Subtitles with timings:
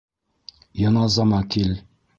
[0.81, 1.71] Йыназама кил.